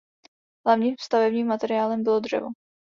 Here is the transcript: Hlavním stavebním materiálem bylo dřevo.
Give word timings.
Hlavním 0.65 0.95
stavebním 0.99 1.47
materiálem 1.47 2.03
bylo 2.03 2.19
dřevo. 2.19 2.47